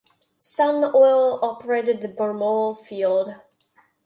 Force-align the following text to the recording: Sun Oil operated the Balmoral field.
Sun 0.39 0.93
Oil 0.95 1.37
operated 1.43 2.01
the 2.01 2.07
Balmoral 2.07 2.73
field. 2.73 3.35